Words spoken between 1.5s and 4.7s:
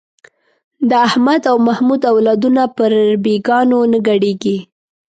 او محمود اولادونه پر بېګانو نه ګډېږي.